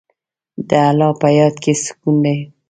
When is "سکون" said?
1.83-2.15